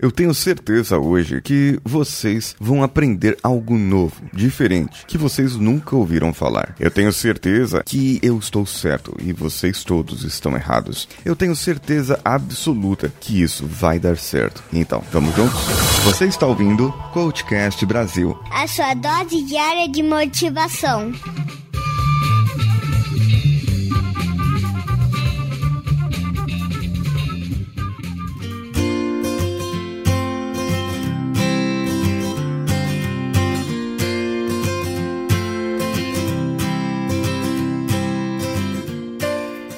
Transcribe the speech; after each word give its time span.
Eu 0.00 0.12
tenho 0.12 0.32
certeza 0.32 0.96
hoje 0.96 1.40
que 1.40 1.80
vocês 1.84 2.54
vão 2.60 2.84
aprender 2.84 3.36
algo 3.42 3.76
novo, 3.76 4.22
diferente, 4.32 5.04
que 5.06 5.18
vocês 5.18 5.56
nunca 5.56 5.96
ouviram 5.96 6.32
falar. 6.32 6.76
Eu 6.78 6.88
tenho 6.88 7.12
certeza 7.12 7.82
que 7.84 8.20
eu 8.22 8.38
estou 8.38 8.64
certo 8.64 9.12
e 9.20 9.32
vocês 9.32 9.82
todos 9.82 10.22
estão 10.22 10.54
errados. 10.54 11.08
Eu 11.24 11.34
tenho 11.34 11.56
certeza 11.56 12.20
absoluta 12.24 13.12
que 13.20 13.42
isso 13.42 13.66
vai 13.66 13.98
dar 13.98 14.16
certo. 14.16 14.62
Então, 14.72 15.02
vamos 15.10 15.34
juntos? 15.34 15.60
Você 16.04 16.26
está 16.26 16.46
ouvindo 16.46 16.92
Coachcast 17.12 17.84
Brasil. 17.84 18.38
A 18.52 18.68
sua 18.68 18.94
dose 18.94 19.42
diária 19.42 19.88
de 19.88 20.04
motivação. 20.04 21.12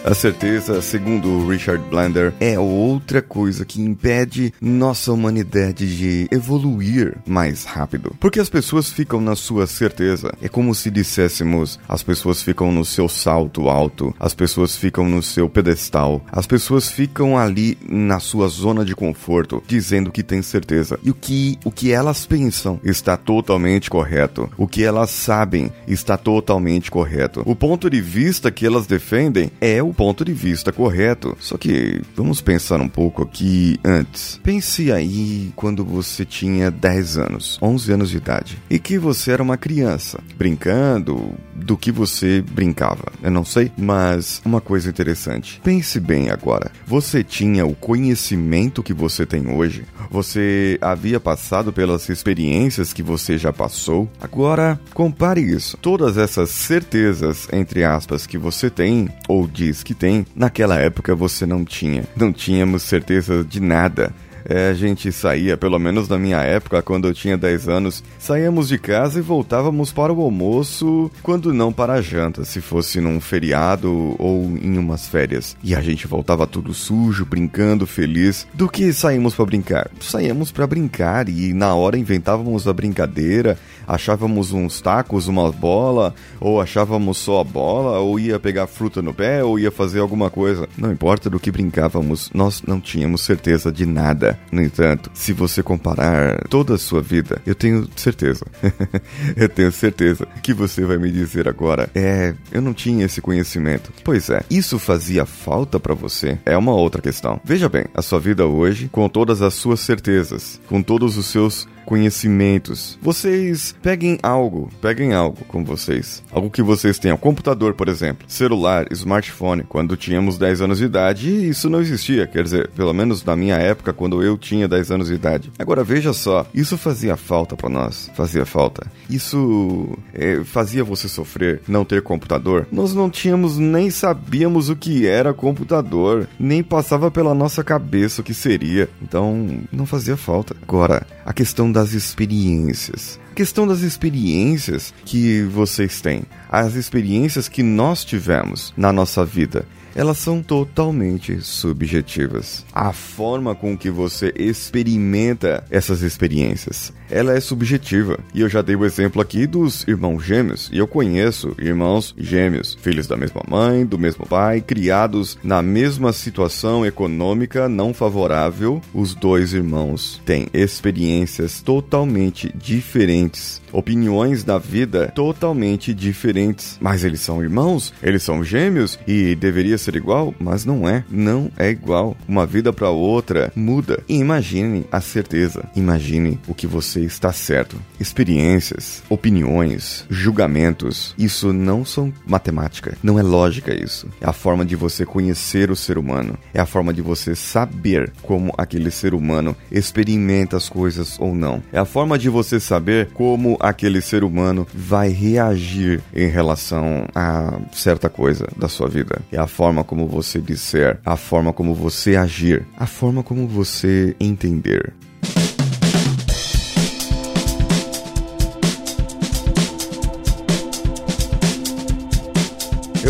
A 0.03 0.15
certeza, 0.15 0.81
segundo 0.81 1.47
Richard 1.47 1.85
Blender, 1.91 2.33
é 2.41 2.59
outra 2.59 3.21
coisa 3.21 3.67
que 3.67 3.83
impede 3.83 4.53
nossa 4.59 5.13
humanidade 5.13 5.95
de 5.95 6.27
evoluir 6.33 7.19
mais 7.27 7.65
rápido. 7.65 8.17
Porque 8.19 8.41
as 8.41 8.49
pessoas 8.49 8.91
ficam 8.91 9.21
na 9.21 9.37
sua 9.37 9.67
certeza. 9.67 10.33
É 10.41 10.49
como 10.49 10.75
se 10.75 10.91
disséssemos: 10.91 11.79
as 11.87 12.03
pessoas 12.03 12.43
ficam 12.43 12.73
no 12.73 12.83
seu 12.83 13.11
salto 13.11 13.69
alto, 13.69 14.15
as 14.19 14.33
pessoas 14.33 14.75
ficam 14.75 15.07
no 15.07 15.23
seu 15.23 15.51
pedestal, 15.51 16.25
as 16.33 16.47
pessoas 16.47 16.89
ficam 16.89 17.37
ali 17.37 17.77
na 17.87 18.19
sua 18.21 18.49
zona 18.49 18.87
de 18.87 18.97
conforto, 18.97 19.63
dizendo 19.67 20.11
que 20.11 20.23
tem 20.23 20.41
certeza. 20.41 20.99
E 21.03 21.11
o 21.11 21.15
que, 21.15 21.59
o 21.63 21.71
que 21.71 21.93
elas 21.93 22.25
pensam 22.25 22.81
está 22.83 23.19
totalmente 23.19 23.91
correto. 23.91 24.49
O 24.57 24.67
que 24.67 24.83
elas 24.83 25.11
sabem 25.11 25.71
está 25.87 26.17
totalmente 26.17 26.91
correto. 26.91 27.43
O 27.45 27.55
ponto 27.55 27.91
de 27.91 28.01
vista 28.01 28.51
que 28.51 28.65
elas 28.65 28.87
defendem 28.87 29.51
é 29.61 29.83
o 29.83 29.90
o 29.91 29.95
ponto 29.95 30.25
de 30.25 30.33
vista 30.33 30.73
correto. 30.73 31.37
Só 31.41 31.59
que 31.59 32.01
vamos 32.17 32.41
pensar 32.41 32.81
um 32.81 32.89
pouco 32.89 33.23
aqui 33.23 33.79
antes. 33.85 34.41
Pense 34.43 34.93
aí 34.93 35.53
quando 35.57 35.85
você 35.85 36.25
tinha 36.25 36.71
10 36.71 37.19
anos, 37.19 37.59
11 37.61 37.93
anos 37.93 38.11
de 38.11 38.17
idade, 38.17 38.59
e 38.71 38.79
que 38.79 38.99
você 38.99 39.33
era 39.33 39.43
uma 39.43 39.57
criança, 39.57 40.21
brincando 40.37 41.35
do 41.55 41.77
que 41.77 41.91
você 41.91 42.43
brincava. 42.53 43.13
Eu 43.23 43.31
não 43.31 43.45
sei, 43.45 43.71
mas 43.77 44.41
uma 44.45 44.61
coisa 44.61 44.89
interessante. 44.89 45.61
Pense 45.63 45.99
bem 45.99 46.31
agora. 46.31 46.71
Você 46.87 47.25
tinha 47.25 47.67
o 47.67 47.75
conhecimento 47.75 48.83
que 48.83 48.95
você 48.95 49.27
tem 49.27 49.49
hoje? 49.49 49.85
Você 50.11 50.79
havia 50.81 51.19
passado 51.19 51.73
pelas 51.73 52.09
experiências 52.09 52.93
que 52.93 53.03
você 53.03 53.37
já 53.37 53.53
passou? 53.53 54.11
Agora, 54.21 54.81
compare 54.95 55.41
isso. 55.41 55.77
Todas 55.79 56.17
essas 56.17 56.51
certezas, 56.51 57.49
entre 57.53 57.85
aspas, 57.85 58.27
que 58.27 58.39
você 58.39 58.71
tem 58.71 59.09
ou 59.29 59.47
diz 59.47 59.80
que 59.83 59.95
tem, 59.95 60.27
naquela 60.35 60.79
época 60.79 61.15
você 61.15 61.47
não 61.47 61.65
tinha. 61.65 62.05
Não 62.17 62.33
tínhamos 62.33 62.83
certeza 62.83 63.45
de 63.45 63.61
nada. 63.61 64.13
É, 64.53 64.71
a 64.71 64.75
gente 64.75 65.13
saía, 65.13 65.57
pelo 65.57 65.79
menos 65.79 66.09
na 66.09 66.19
minha 66.19 66.39
época, 66.39 66.83
quando 66.83 67.07
eu 67.07 67.15
tinha 67.15 67.39
10 67.39 67.69
anos, 67.69 68.03
saíamos 68.19 68.67
de 68.67 68.79
casa 68.79 69.21
e 69.21 69.23
voltávamos 69.23 69.93
para 69.93 70.13
o 70.13 70.21
almoço, 70.21 71.09
quando 71.23 71.55
não 71.55 71.73
para 71.73 71.93
a 71.93 72.03
janta, 72.03 72.45
se 72.45 72.61
fosse 72.61 73.01
num 73.01 73.21
feriado 73.21 74.17
ou 74.19 74.43
em 74.61 74.77
umas 74.77 75.07
férias. 75.07 75.57
E 75.63 75.73
a 75.73 75.81
gente 75.81 76.09
voltava 76.09 76.49
tudo 76.49 76.75
sujo, 76.75 77.25
brincando, 77.25 77.87
feliz. 77.87 78.45
Do 78.53 78.69
que 78.69 78.93
saímos 78.93 79.37
para 79.37 79.47
brincar? 79.47 79.89
Saíamos 80.01 80.51
para 80.51 80.67
brincar 80.67 81.29
e 81.29 81.53
na 81.53 81.73
hora 81.77 81.97
inventávamos 81.97 82.67
a 82.67 82.73
brincadeira, 82.73 83.57
achávamos 83.87 84.51
uns 84.51 84.81
tacos, 84.81 85.29
uma 85.29 85.53
bola, 85.53 86.13
ou 86.41 86.61
achávamos 86.61 87.19
só 87.19 87.41
a 87.41 87.45
bola, 87.45 88.01
ou 88.01 88.19
ia 88.19 88.41
pegar 88.41 88.67
fruta 88.67 89.01
no 89.01 89.15
pé, 89.15 89.45
ou 89.45 89.61
ia 89.61 89.71
fazer 89.71 90.01
alguma 90.01 90.29
coisa. 90.29 90.69
Não 90.77 90.91
importa 90.91 91.31
do 91.31 91.39
que 91.39 91.53
brincávamos, 91.53 92.33
nós 92.35 92.65
não 92.67 92.81
tínhamos 92.81 93.21
certeza 93.21 93.71
de 93.71 93.87
nada. 93.87 94.40
No 94.51 94.63
entanto, 94.63 95.11
se 95.15 95.33
você 95.33 95.63
comparar 95.63 96.47
toda 96.49 96.75
a 96.75 96.79
sua 96.79 97.01
vida, 97.01 97.41
eu 97.47 97.55
tenho 97.55 97.89
certeza, 97.95 98.45
eu 99.37 99.49
tenho 99.49 99.71
certeza 99.71 100.27
que 100.43 100.53
você 100.53 100.85
vai 100.85 100.99
me 100.99 101.11
dizer 101.11 101.49
agora: 101.49 101.89
é, 101.95 102.35
eu 102.51 102.61
não 102.61 102.75
tinha 102.75 103.05
esse 103.05 103.21
conhecimento. 103.21 103.93
Pois 104.03 104.29
é, 104.29 104.43
isso 104.51 104.79
fazia 104.79 105.25
falta 105.25 105.79
para 105.79 105.95
você? 105.95 106.39
É 106.45 106.57
uma 106.57 106.73
outra 106.73 107.01
questão. 107.01 107.41
Veja 107.45 107.69
bem, 107.69 107.85
a 107.95 108.03
sua 108.03 108.19
vida 108.19 108.47
hoje, 108.47 108.89
com 108.91 109.09
todas 109.09 109.41
as 109.43 109.55
suas 109.55 109.81
certezas, 109.81 110.61
com 110.69 110.83
todos 110.83 111.17
os 111.17 111.27
seus 111.27 111.69
conhecimentos. 111.85 112.99
Vocês 113.03 113.75
peguem 113.83 114.19
algo, 114.23 114.71
peguem 114.81 115.13
algo 115.13 115.45
com 115.47 115.65
vocês. 115.65 116.23
Algo 116.33 116.51
que 116.51 116.63
vocês 116.63 116.99
tenham. 116.99 117.17
Computador, 117.17 117.75
por 117.75 117.89
exemplo. 117.89 118.25
Celular, 118.29 118.87
smartphone. 118.93 119.65
Quando 119.65 119.97
tínhamos 119.97 120.39
10 120.39 120.63
anos 120.63 120.79
de 120.79 120.85
idade, 120.85 121.49
isso 121.49 121.69
não 121.69 121.81
existia. 121.81 122.27
Quer 122.27 122.45
dizer, 122.45 122.69
pelo 122.71 122.93
menos 122.93 123.25
na 123.25 123.37
minha 123.37 123.57
época, 123.57 123.93
quando 123.93 124.23
eu 124.23 124.37
tinha 124.39 124.69
10 124.69 124.91
anos 124.91 125.09
de 125.09 125.15
idade. 125.15 125.53
Agora 125.59 125.85
veja 125.85 126.13
só, 126.13 126.47
isso 126.55 126.77
fazia 126.77 127.17
falta 127.17 127.57
para 127.57 127.69
nós. 127.69 128.11
Fazia 128.15 128.47
falta. 128.47 128.87
Isso 129.09 129.99
é, 130.15 130.43
fazia 130.45 130.85
você 130.85 131.09
sofrer 131.09 131.61
não 131.67 131.85
ter 131.85 132.03
computador. 132.03 132.67
Nós 132.71 132.95
não 132.95 133.11
tínhamos 133.11 133.59
nem 133.59 133.91
sabíamos 133.91 134.69
o 134.69 134.77
que 134.77 135.07
era 135.07 135.35
computador, 135.35 136.29
nem 136.39 136.63
passava 136.63 137.11
pela 137.11 137.35
nossa 137.35 137.63
cabeça 137.63 138.21
o 138.21 138.25
que 138.25 138.35
seria. 138.35 138.89
Então, 139.03 139.61
não 139.73 139.87
fazia 139.87 140.17
falta. 140.17 140.57
Agora, 140.63 141.07
a 141.25 141.33
questão 141.33 141.70
da 141.71 141.81
das 141.81 141.95
experiências. 141.95 143.19
A 143.33 143.35
questão 143.35 143.67
das 143.67 143.81
experiências 143.81 144.93
que 145.07 145.43
vocês 145.45 146.01
têm, 146.03 146.25
as 146.49 146.75
experiências 146.75 147.49
que 147.49 147.63
nós 147.63 148.05
tivemos 148.05 148.75
na 148.77 148.93
nossa 148.93 149.25
vida 149.25 149.67
elas 149.95 150.19
são 150.19 150.41
totalmente 150.41 151.41
subjetivas. 151.41 152.65
A 152.73 152.93
forma 152.93 153.57
com 153.57 153.77
que 153.77 153.91
você 153.91 154.33
experimenta 154.37 155.65
essas 155.69 156.03
experiências, 156.03 156.93
ela 157.11 157.35
é 157.35 157.41
subjetiva. 157.41 158.19
E 158.35 158.41
eu 158.41 158.49
já 158.49 158.63
dei 158.63 158.77
o 158.77 158.85
exemplo 158.85 159.21
aqui 159.21 159.47
dos 159.47 159.87
irmãos 159.87 160.21
gêmeos, 160.25 160.71
e 160.73 160.79
eu 160.79 160.87
conheço 160.87 161.55
irmãos 161.59 162.15
gêmeos, 162.17 162.77
filhos 162.81 163.07
da 163.07 163.17
mesma 163.17 163.43
mãe, 163.49 163.85
do 163.85 163.99
mesmo 163.99 164.27
pai, 164.27 164.61
criados 164.61 165.39
na 165.43 165.63
mesma 165.63 166.13
situação 166.13 166.85
econômica 166.87 167.69
não 167.69 167.93
favorável. 167.93 168.81
Os 168.95 169.15
dois 169.15 169.53
irmãos 169.53 170.21
têm 170.25 170.49
experiências 170.53 171.61
totalmente 171.61 172.53
diferentes, 172.57 173.61
opiniões 173.73 174.45
da 174.45 174.59
vida 174.59 175.13
totalmente 175.15 175.93
diferentes, 175.95 176.79
mas 176.81 177.05
eles 177.05 177.21
são 177.21 177.43
irmãos, 177.43 177.93
eles 178.03 178.23
são 178.23 178.45
gêmeos 178.45 178.99
e 179.07 179.35
deveria 179.35 179.79
ser 179.79 179.97
igual, 179.97 180.35
mas 180.39 180.65
não 180.65 180.89
é. 180.89 181.05
Não 181.11 181.51
é 181.57 181.71
igual. 181.71 182.17
Uma 182.29 182.47
vida 182.47 182.73
para 182.73 182.91
outra 182.91 183.53
muda. 183.55 184.03
E 184.09 184.17
imagine 184.17 184.85
a 184.91 185.01
certeza. 185.01 185.69
Imagine 185.75 186.39
o 186.47 186.55
que 186.55 186.67
você 186.67 187.00
está 187.05 187.33
certo. 187.33 187.77
Experiências, 187.99 189.03
opiniões, 189.09 190.05
julgamentos. 190.09 191.15
Isso 191.19 191.53
não 191.53 191.85
são 191.85 192.13
matemática. 192.27 192.97
Não 193.03 193.19
é 193.19 193.23
lógica 193.23 193.75
isso. 193.75 194.09
É 194.21 194.29
a 194.29 194.33
forma 194.33 194.65
de 194.65 194.77
você 194.77 195.05
conhecer 195.05 195.71
o 195.71 195.77
ser 195.77 195.99
humano. 195.99 196.39
É 196.55 196.61
a 196.61 196.67
forma 196.67 196.93
de 196.93 197.03
você 197.03 197.35
saber 197.35 198.13
como 198.23 198.53
aquele 198.57 198.91
ser 198.91 199.15
humano 199.15 199.57
experimenta 199.71 200.57
as 200.57 200.69
coisas 200.69 201.19
ou 201.19 201.35
não. 201.35 201.63
É 201.73 201.79
a 201.79 201.85
forma 201.85 202.19
de 202.19 202.29
você 202.29 202.61
saber 202.61 203.09
como 203.13 203.57
aquele 203.61 204.01
ser 204.01 204.25
humano 204.25 204.67
vai 204.73 205.09
reagir 205.09 206.03
em 206.15 206.29
relação 206.29 207.07
a 207.15 207.59
certa 207.73 208.09
coisa 208.09 208.47
da 208.57 208.69
sua 208.69 208.89
vida. 208.89 209.21
É 209.33 209.39
a 209.39 209.47
forma 209.47 209.85
como 209.85 210.07
você 210.07 210.41
disser, 210.41 210.99
a 211.05 211.17
forma 211.17 211.53
como 211.53 211.75
você 211.75 212.17
agir, 212.17 212.67
a 212.77 212.87
forma 212.87 213.23
como 213.23 213.47
você 213.47 214.15
entender. 214.21 214.93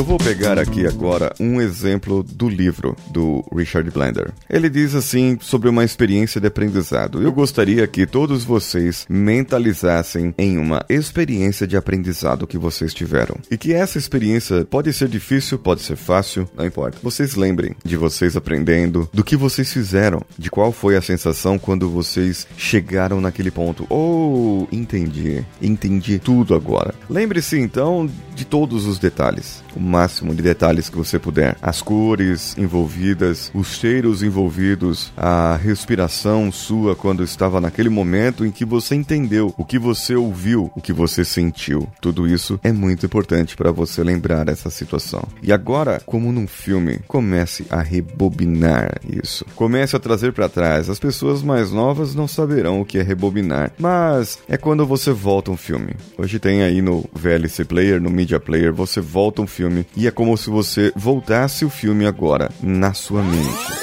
Eu 0.01 0.05
vou 0.05 0.17
pegar 0.17 0.59
aqui 0.59 0.87
agora 0.87 1.31
um 1.39 1.61
exemplo 1.61 2.23
do 2.23 2.49
livro 2.49 2.97
do 3.11 3.45
Richard 3.55 3.91
Blender. 3.91 4.33
Ele 4.49 4.71
diz 4.71 4.95
assim 4.95 5.37
sobre 5.43 5.69
uma 5.69 5.85
experiência 5.85 6.41
de 6.41 6.47
aprendizado. 6.47 7.23
Eu 7.23 7.31
gostaria 7.31 7.87
que 7.87 8.07
todos 8.07 8.43
vocês 8.43 9.05
mentalizassem 9.11 10.35
em 10.39 10.57
uma 10.57 10.83
experiência 10.89 11.67
de 11.67 11.77
aprendizado 11.77 12.47
que 12.47 12.57
vocês 12.57 12.95
tiveram. 12.95 13.37
E 13.51 13.59
que 13.59 13.75
essa 13.75 13.99
experiência 13.99 14.65
pode 14.65 14.91
ser 14.95 15.07
difícil, 15.07 15.59
pode 15.59 15.83
ser 15.83 15.97
fácil, 15.97 16.49
não 16.57 16.65
importa. 16.65 16.97
Vocês 17.03 17.35
lembrem 17.35 17.77
de 17.85 17.99
vocês 17.99 18.39
aprendendo, 18.39 19.07
do 19.13 19.23
que 19.23 19.37
vocês 19.37 19.71
fizeram, 19.71 20.23
de 20.39 20.51
qual 20.51 20.73
foi 20.73 20.97
a 20.97 21.03
sensação 21.03 21.59
quando 21.59 21.91
vocês 21.91 22.47
chegaram 22.57 23.21
naquele 23.21 23.51
ponto. 23.51 23.87
Oh, 23.91 24.67
entendi. 24.73 25.45
Entendi 25.61 26.19
tudo 26.19 26.55
agora. 26.55 26.95
Lembre-se 27.07 27.59
então 27.59 28.09
de 28.41 28.47
todos 28.47 28.87
os 28.87 28.99
detalhes. 28.99 29.63
O 29.77 29.81
máximo 29.81 30.35
de 30.35 30.43
detalhes 30.43 30.89
que 30.89 30.97
você 30.97 31.19
puder. 31.19 31.57
As 31.61 31.83
cores 31.83 32.57
envolvidas, 32.57 33.51
os 33.55 33.77
cheiros 33.77 34.23
envolvidos, 34.23 35.13
a 35.15 35.57
respiração 35.57 36.51
sua 36.51 36.97
quando 36.97 37.23
estava 37.23 37.61
naquele 37.61 37.91
momento 37.91 38.47
em 38.47 38.51
que 38.51 38.65
você 38.65 38.95
entendeu, 38.95 39.55
o 39.59 39.65
que 39.65 39.79
você 39.79 40.15
ouviu, 40.15 40.71
o 40.75 40.81
que 40.81 40.93
você 40.93 41.23
sentiu. 41.23 41.87
Tudo 42.01 42.27
isso 42.27 42.59
é 42.63 42.73
muito 42.73 43.05
importante 43.05 43.55
para 43.55 43.71
você 43.71 44.03
lembrar 44.03 44.49
essa 44.49 44.71
situação. 44.71 45.23
E 45.43 45.53
agora, 45.53 46.01
como 46.07 46.33
num 46.33 46.47
filme, 46.47 46.99
comece 47.07 47.67
a 47.69 47.83
rebobinar 47.83 49.01
isso. 49.23 49.45
Comece 49.55 49.95
a 49.95 50.01
trazer 50.01 50.33
para 50.33 50.49
trás. 50.49 50.89
As 50.89 50.99
pessoas 50.99 51.43
mais 51.43 51.71
novas 51.71 52.15
não 52.15 52.27
saberão 52.27 52.81
o 52.81 52.87
que 52.87 52.99
é 52.99 53.03
rebobinar, 53.03 53.73
mas 53.79 54.39
é 54.49 54.57
quando 54.57 54.87
você 54.87 55.13
volta 55.13 55.51
um 55.51 55.57
filme. 55.59 55.95
Hoje 56.17 56.39
tem 56.39 56.63
aí 56.63 56.81
no 56.81 57.05
VLC 57.13 57.67
Player, 57.67 58.01
no 58.01 58.09
Media 58.11 58.30
Player, 58.39 58.73
você 58.73 59.01
volta 59.01 59.43
um 59.43 59.47
filme 59.47 59.87
e 59.97 60.07
é 60.07 60.11
como 60.11 60.37
se 60.37 60.51
você 60.51 60.93
voltasse 60.95 61.65
o 61.65 61.71
filme 61.71 62.07
agora 62.07 62.51
na 62.63 62.93
sua 62.93 63.23
mente. 63.23 63.81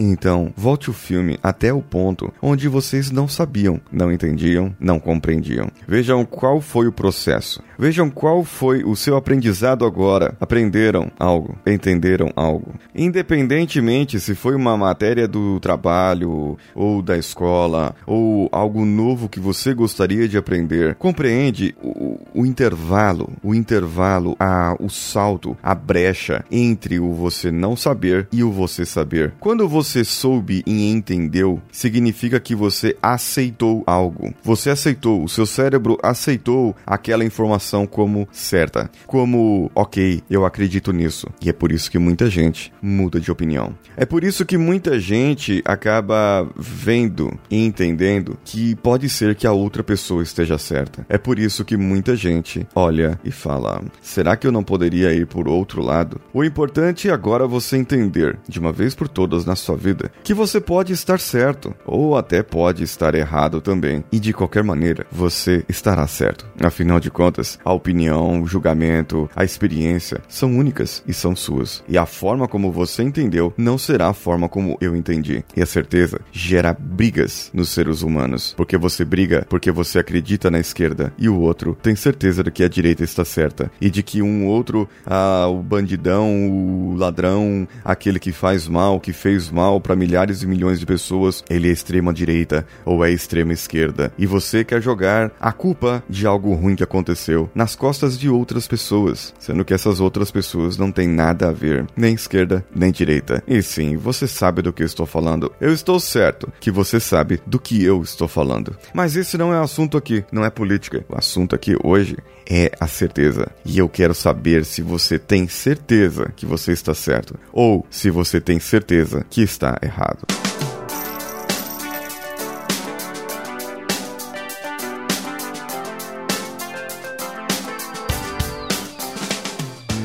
Então, 0.00 0.52
volte 0.56 0.90
o 0.90 0.92
filme 0.92 1.38
até 1.42 1.72
o 1.72 1.82
ponto 1.82 2.32
onde 2.40 2.68
vocês 2.68 3.10
não 3.10 3.26
sabiam, 3.26 3.80
não 3.90 4.12
entendiam, 4.12 4.74
não 4.78 5.00
compreendiam. 5.00 5.68
Vejam 5.88 6.24
qual 6.24 6.60
foi 6.60 6.86
o 6.86 6.92
processo. 6.92 7.60
Vejam 7.78 8.10
qual 8.10 8.42
foi 8.42 8.82
o 8.82 8.96
seu 8.96 9.16
aprendizado 9.16 9.84
agora. 9.84 10.34
Aprenderam 10.40 11.12
algo, 11.16 11.56
entenderam 11.64 12.32
algo. 12.34 12.74
Independentemente 12.92 14.18
se 14.18 14.34
foi 14.34 14.56
uma 14.56 14.76
matéria 14.76 15.28
do 15.28 15.60
trabalho 15.60 16.58
ou 16.74 17.00
da 17.00 17.16
escola 17.16 17.94
ou 18.04 18.48
algo 18.50 18.84
novo 18.84 19.28
que 19.28 19.38
você 19.38 19.72
gostaria 19.72 20.26
de 20.26 20.36
aprender, 20.36 20.96
compreende 20.96 21.72
o, 21.80 22.18
o 22.34 22.44
intervalo, 22.44 23.30
o 23.44 23.54
intervalo, 23.54 24.34
a, 24.40 24.74
o 24.80 24.88
salto, 24.88 25.56
a 25.62 25.72
brecha 25.72 26.44
entre 26.50 26.98
o 26.98 27.12
você 27.12 27.52
não 27.52 27.76
saber 27.76 28.26
e 28.32 28.42
o 28.42 28.50
você 28.50 28.84
saber. 28.84 29.34
Quando 29.38 29.68
você 29.68 30.02
soube 30.04 30.64
e 30.66 30.90
entendeu, 30.90 31.62
significa 31.70 32.40
que 32.40 32.56
você 32.56 32.96
aceitou 33.00 33.84
algo. 33.86 34.34
Você 34.42 34.68
aceitou, 34.68 35.22
o 35.22 35.28
seu 35.28 35.46
cérebro 35.46 35.96
aceitou 36.02 36.74
aquela 36.84 37.24
informação 37.24 37.67
como 37.86 38.28
certa, 38.32 38.90
como, 39.06 39.70
ok, 39.74 40.22
eu 40.30 40.44
acredito 40.44 40.92
nisso. 40.92 41.28
E 41.42 41.48
é 41.48 41.52
por 41.52 41.72
isso 41.72 41.90
que 41.90 41.98
muita 41.98 42.30
gente 42.30 42.72
muda 42.80 43.20
de 43.20 43.30
opinião. 43.30 43.74
É 43.96 44.06
por 44.06 44.24
isso 44.24 44.44
que 44.44 44.56
muita 44.56 44.98
gente 44.98 45.62
acaba 45.64 46.48
vendo 46.56 47.38
e 47.50 47.64
entendendo 47.64 48.38
que 48.44 48.74
pode 48.76 49.08
ser 49.08 49.34
que 49.34 49.46
a 49.46 49.52
outra 49.52 49.82
pessoa 49.82 50.22
esteja 50.22 50.58
certa. 50.58 51.04
É 51.08 51.18
por 51.18 51.38
isso 51.38 51.64
que 51.64 51.76
muita 51.76 52.16
gente 52.16 52.66
olha 52.74 53.18
e 53.24 53.30
fala: 53.30 53.82
será 54.00 54.36
que 54.36 54.46
eu 54.46 54.52
não 54.52 54.62
poderia 54.62 55.12
ir 55.12 55.26
por 55.26 55.48
outro 55.48 55.82
lado? 55.82 56.20
O 56.32 56.44
importante 56.44 57.08
é 57.08 57.12
agora 57.12 57.46
você 57.46 57.76
entender, 57.76 58.38
de 58.48 58.58
uma 58.58 58.72
vez 58.72 58.94
por 58.94 59.08
todas 59.08 59.44
na 59.44 59.56
sua 59.56 59.76
vida 59.76 60.10
que 60.22 60.34
você 60.34 60.60
pode 60.60 60.92
estar 60.92 61.18
certo 61.18 61.74
ou 61.86 62.16
até 62.16 62.42
pode 62.42 62.82
estar 62.82 63.14
errado 63.14 63.60
também. 63.60 64.04
E 64.12 64.20
de 64.20 64.32
qualquer 64.32 64.62
maneira, 64.62 65.06
você 65.10 65.64
estará 65.68 66.06
certo. 66.06 66.46
Afinal 66.60 67.00
de 67.00 67.10
contas, 67.10 67.57
a 67.64 67.72
opinião, 67.72 68.42
o 68.42 68.46
julgamento, 68.46 69.28
a 69.34 69.44
experiência 69.44 70.20
são 70.28 70.56
únicas 70.56 71.02
e 71.06 71.12
são 71.12 71.34
suas. 71.34 71.82
E 71.88 71.98
a 71.98 72.06
forma 72.06 72.48
como 72.48 72.72
você 72.72 73.02
entendeu 73.02 73.52
não 73.56 73.78
será 73.78 74.08
a 74.08 74.14
forma 74.14 74.48
como 74.48 74.76
eu 74.80 74.94
entendi. 74.96 75.44
E 75.56 75.62
a 75.62 75.66
certeza 75.66 76.20
gera 76.32 76.76
brigas 76.78 77.50
nos 77.52 77.70
seres 77.70 78.02
humanos, 78.02 78.54
porque 78.56 78.76
você 78.76 79.04
briga 79.04 79.46
porque 79.48 79.70
você 79.70 79.98
acredita 79.98 80.50
na 80.50 80.58
esquerda 80.58 81.12
e 81.18 81.28
o 81.28 81.38
outro 81.38 81.76
tem 81.82 81.94
certeza 81.94 82.42
de 82.42 82.50
que 82.50 82.64
a 82.64 82.68
direita 82.68 83.04
está 83.04 83.24
certa 83.24 83.70
e 83.80 83.90
de 83.90 84.02
que 84.02 84.22
um 84.22 84.46
outro, 84.46 84.88
ah, 85.06 85.46
o 85.48 85.62
bandidão, 85.62 86.48
o 86.50 86.94
ladrão, 86.96 87.66
aquele 87.84 88.18
que 88.18 88.32
faz 88.32 88.68
mal, 88.68 89.00
que 89.00 89.12
fez 89.12 89.50
mal 89.50 89.80
para 89.80 89.96
milhares 89.96 90.42
e 90.42 90.46
milhões 90.46 90.78
de 90.80 90.86
pessoas, 90.86 91.44
ele 91.48 91.68
é 91.68 91.72
extrema 91.72 92.12
direita 92.12 92.66
ou 92.84 93.04
é 93.04 93.10
extrema 93.10 93.52
esquerda. 93.52 94.12
E 94.18 94.26
você 94.26 94.64
quer 94.64 94.82
jogar 94.82 95.32
a 95.40 95.52
culpa 95.52 96.02
de 96.08 96.26
algo 96.26 96.54
ruim 96.54 96.76
que 96.76 96.84
aconteceu 96.84 97.47
nas 97.54 97.74
costas 97.74 98.18
de 98.18 98.28
outras 98.28 98.66
pessoas, 98.66 99.34
sendo 99.38 99.64
que 99.64 99.74
essas 99.74 100.00
outras 100.00 100.30
pessoas 100.30 100.76
não 100.76 100.90
têm 100.90 101.08
nada 101.08 101.48
a 101.48 101.52
ver, 101.52 101.86
nem 101.96 102.14
esquerda, 102.14 102.64
nem 102.74 102.90
direita. 102.90 103.42
E 103.46 103.62
sim, 103.62 103.96
você 103.96 104.26
sabe 104.26 104.62
do 104.62 104.72
que 104.72 104.82
eu 104.82 104.86
estou 104.86 105.06
falando. 105.06 105.52
Eu 105.60 105.72
estou 105.72 105.98
certo 106.00 106.52
que 106.60 106.70
você 106.70 107.00
sabe 107.00 107.40
do 107.46 107.58
que 107.58 107.82
eu 107.84 108.02
estou 108.02 108.28
falando. 108.28 108.76
Mas 108.94 109.16
esse 109.16 109.36
não 109.36 109.52
é 109.52 109.60
o 109.60 109.64
assunto 109.64 109.96
aqui, 109.96 110.24
não 110.32 110.44
é 110.44 110.50
política. 110.50 111.04
O 111.08 111.16
assunto 111.16 111.54
aqui 111.54 111.76
hoje 111.82 112.16
é 112.48 112.70
a 112.80 112.86
certeza. 112.86 113.48
E 113.64 113.78
eu 113.78 113.88
quero 113.88 114.14
saber 114.14 114.64
se 114.64 114.80
você 114.82 115.18
tem 115.18 115.46
certeza 115.46 116.32
que 116.34 116.46
você 116.46 116.72
está 116.72 116.94
certo 116.94 117.38
ou 117.52 117.86
se 117.90 118.10
você 118.10 118.40
tem 118.40 118.58
certeza 118.58 119.24
que 119.28 119.42
está 119.42 119.78
errado. 119.82 120.37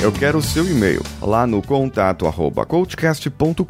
Eu 0.03 0.11
quero 0.11 0.39
o 0.39 0.41
seu 0.41 0.69
e-mail 0.69 1.01
lá 1.21 1.47
no 1.47 1.61
contato 1.61 2.27
arroba 2.27 2.65
coachcast.com.br 2.65 3.63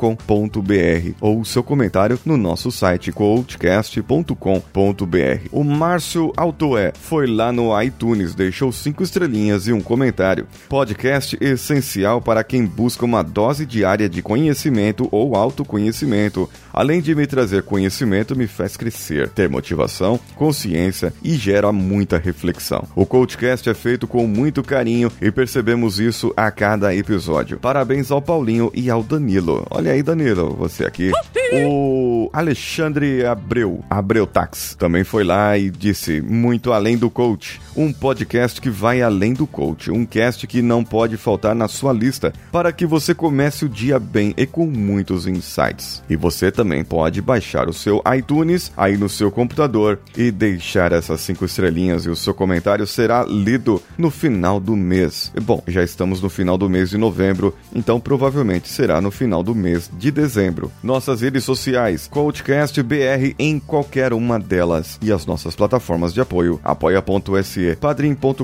ou 1.21 1.41
o 1.41 1.45
seu 1.45 1.61
comentário 1.61 2.19
no 2.25 2.35
nosso 2.35 2.71
site 2.71 3.11
coachcast.com.br. 3.11 5.47
O 5.51 5.63
Márcio 5.63 6.33
Altoé 6.35 6.91
foi 6.99 7.27
lá 7.27 7.51
no 7.51 7.79
iTunes, 7.79 8.33
deixou 8.33 8.71
cinco 8.71 9.03
estrelinhas 9.03 9.67
e 9.67 9.73
um 9.73 9.79
comentário. 9.79 10.47
Podcast 10.67 11.37
essencial 11.39 12.19
para 12.19 12.43
quem 12.43 12.65
busca 12.65 13.05
uma 13.05 13.21
dose 13.21 13.63
diária 13.63 14.09
de 14.09 14.23
conhecimento 14.23 15.07
ou 15.11 15.35
autoconhecimento. 15.35 16.49
Além 16.73 16.99
de 16.99 17.13
me 17.13 17.27
trazer 17.27 17.61
conhecimento, 17.61 18.35
me 18.35 18.47
faz 18.47 18.75
crescer, 18.75 19.29
ter 19.29 19.47
motivação, 19.47 20.19
consciência 20.35 21.13
e 21.23 21.35
gera 21.35 21.71
muita 21.71 22.17
reflexão. 22.17 22.87
O 22.95 23.05
Coachcast 23.05 23.69
é 23.69 23.75
feito 23.75 24.07
com 24.07 24.25
muito 24.25 24.63
carinho 24.63 25.11
e 25.21 25.29
percebemos 25.29 25.99
isso 25.99 26.22
isso 26.23 26.33
a 26.37 26.49
cada 26.51 26.95
episódio. 26.95 27.59
Parabéns 27.59 28.09
ao 28.09 28.21
Paulinho 28.21 28.71
e 28.73 28.89
ao 28.89 29.03
Danilo. 29.03 29.67
Olha 29.69 29.91
aí, 29.91 30.01
Danilo, 30.01 30.55
você 30.55 30.85
aqui. 30.85 31.11
O 31.53 32.29
Alexandre 32.31 33.25
Abreu, 33.25 33.83
Abreu 33.89 34.25
Tax, 34.25 34.75
também 34.79 35.03
foi 35.03 35.23
lá 35.23 35.57
e 35.57 35.69
disse: 35.69 36.21
Muito 36.21 36.71
além 36.71 36.97
do 36.97 37.09
coach. 37.09 37.61
Um 37.75 37.91
podcast 37.91 38.61
que 38.61 38.69
vai 38.69 39.01
além 39.01 39.33
do 39.33 39.45
coach. 39.45 39.91
Um 39.91 40.05
cast 40.05 40.47
que 40.47 40.61
não 40.61 40.83
pode 40.83 41.17
faltar 41.17 41.53
na 41.53 41.67
sua 41.67 41.91
lista 41.91 42.31
para 42.51 42.71
que 42.71 42.85
você 42.85 43.13
comece 43.13 43.65
o 43.65 43.69
dia 43.69 43.99
bem 43.99 44.33
e 44.37 44.45
com 44.45 44.65
muitos 44.65 45.27
insights. 45.27 46.01
E 46.09 46.15
você 46.15 46.51
também 46.51 46.83
pode 46.83 47.21
baixar 47.21 47.67
o 47.67 47.73
seu 47.73 48.01
iTunes 48.17 48.71
aí 48.77 48.97
no 48.97 49.09
seu 49.09 49.29
computador 49.29 49.99
e 50.17 50.31
deixar 50.31 50.91
essas 50.91 51.21
cinco 51.21 51.45
estrelinhas 51.45 52.05
e 52.05 52.09
o 52.09 52.15
seu 52.15 52.33
comentário 52.33 52.87
será 52.87 53.23
lido 53.23 53.81
no 53.97 54.09
final 54.09 54.59
do 54.59 54.75
mês. 54.75 55.31
Bom, 55.41 55.61
já 55.67 55.83
estamos 55.83 56.12
no 56.21 56.29
final 56.29 56.57
do 56.57 56.69
mês 56.69 56.89
de 56.89 56.97
novembro, 56.97 57.55
então 57.73 57.99
provavelmente 57.99 58.67
será 58.67 59.01
no 59.01 59.11
final 59.11 59.43
do 59.43 59.55
mês 59.55 59.89
de 59.97 60.11
dezembro. 60.11 60.71
Nossas 60.81 61.21
redes 61.21 61.43
sociais, 61.43 62.07
Coachcast 62.07 62.81
BR 62.81 63.33
em 63.39 63.59
qualquer 63.59 64.13
uma 64.13 64.39
delas 64.39 64.97
e 65.01 65.11
as 65.11 65.25
nossas 65.25 65.55
plataformas 65.55 66.13
de 66.13 66.21
apoio, 66.21 66.59
apoia.se, 66.63 67.77
padrim.com.br 67.79 68.43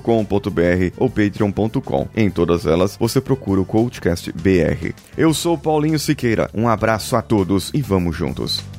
ou 0.97 1.09
patreon.com. 1.09 2.07
Em 2.15 2.29
todas 2.29 2.65
elas 2.65 2.97
você 2.99 3.19
procura 3.21 3.61
o 3.61 3.65
Coachcast 3.65 4.31
BR. 4.31 4.93
Eu 5.17 5.33
sou 5.33 5.57
Paulinho 5.57 5.99
Siqueira, 5.99 6.49
um 6.53 6.67
abraço 6.67 7.15
a 7.15 7.21
todos 7.21 7.71
e 7.73 7.81
vamos 7.81 8.15
juntos. 8.15 8.78